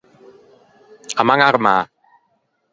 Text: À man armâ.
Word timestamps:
À 1.23 1.27
man 1.27 1.39
armâ. 1.49 1.75